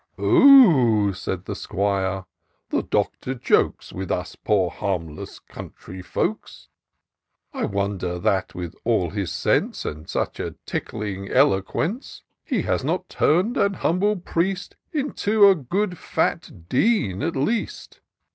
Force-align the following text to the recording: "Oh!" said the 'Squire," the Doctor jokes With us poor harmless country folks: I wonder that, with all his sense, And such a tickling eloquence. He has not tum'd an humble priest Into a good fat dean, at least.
"Oh!" 0.17 1.11
said 1.11 1.45
the 1.45 1.55
'Squire," 1.55 2.25
the 2.71 2.81
Doctor 2.81 3.35
jokes 3.35 3.93
With 3.93 4.09
us 4.09 4.35
poor 4.35 4.71
harmless 4.71 5.37
country 5.37 6.01
folks: 6.01 6.69
I 7.53 7.65
wonder 7.65 8.17
that, 8.17 8.55
with 8.55 8.73
all 8.83 9.11
his 9.11 9.31
sense, 9.31 9.85
And 9.85 10.09
such 10.09 10.39
a 10.39 10.55
tickling 10.65 11.29
eloquence. 11.29 12.23
He 12.43 12.63
has 12.63 12.83
not 12.83 13.09
tum'd 13.09 13.57
an 13.57 13.75
humble 13.75 14.15
priest 14.15 14.75
Into 14.91 15.47
a 15.47 15.53
good 15.53 15.99
fat 15.99 16.67
dean, 16.67 17.21
at 17.21 17.35
least. 17.35 17.99